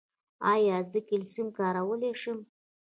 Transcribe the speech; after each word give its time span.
ایا 0.53 0.75
زه 0.91 0.99
کلسیم 1.09 1.47
کارولی 1.57 2.11
شم؟ 2.21 2.39